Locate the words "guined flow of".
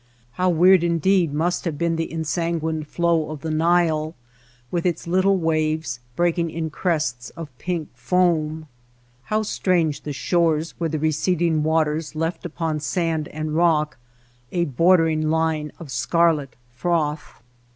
2.59-3.41